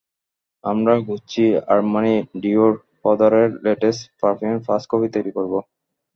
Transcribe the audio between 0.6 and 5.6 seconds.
আমরা Gucci, Armani, Dior, প্রদারের latest পারফিউমের ফার্স্ট কপি তৈরি করব।